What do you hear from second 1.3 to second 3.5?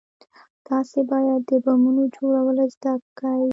د بمونو جوړول زده كئ.